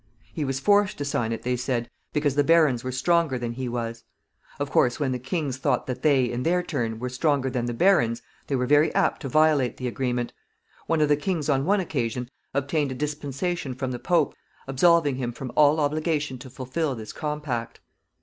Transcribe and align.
He 0.33 0.43
was 0.43 0.59
forced 0.59 0.97
to 0.97 1.05
sign 1.05 1.31
it, 1.31 1.43
they 1.43 1.55
said, 1.55 1.87
because 2.11 2.33
the 2.33 2.43
barons 2.43 2.83
were 2.83 2.91
stronger 2.91 3.37
than 3.37 3.51
he 3.51 3.69
was. 3.69 4.03
Of 4.59 4.71
course, 4.71 4.99
when 4.99 5.11
the 5.11 5.19
kings 5.19 5.57
thought 5.57 5.85
that 5.85 6.01
they, 6.01 6.25
in 6.25 6.41
their 6.41 6.63
turn, 6.63 6.97
were 6.97 7.07
stronger 7.07 7.51
than 7.51 7.67
the 7.67 7.73
barons, 7.75 8.23
they 8.47 8.55
were 8.55 8.65
very 8.65 8.91
apt 8.95 9.21
to 9.21 9.29
violate 9.29 9.77
the 9.77 9.87
agreement. 9.87 10.33
One 10.87 11.01
of 11.01 11.07
the 11.07 11.15
kings 11.17 11.49
on 11.49 11.65
one 11.65 11.79
occasion 11.79 12.31
obtained 12.51 12.91
a 12.91 12.95
dispensation 12.95 13.75
from 13.75 13.91
the 13.91 13.99
Pope, 13.99 14.33
absolving 14.67 15.17
him 15.17 15.31
from 15.31 15.51
all 15.55 15.79
obligation 15.79 16.39
to 16.39 16.49
fulfill 16.49 16.95
this 16.95 17.13
compact. 17.13 17.79